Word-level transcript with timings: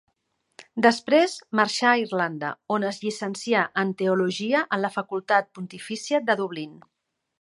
Després 0.85 1.35
marxà 1.59 1.91
a 1.97 1.99
Irlanda, 2.03 2.49
on 2.77 2.87
es 2.91 2.99
llicencià 3.03 3.67
en 3.83 3.91
Teologia 4.03 4.63
en 4.79 4.83
la 4.87 4.95
Facultat 4.97 5.53
Pontifícia 5.59 6.23
de 6.31 6.39
Dublín. 6.41 6.75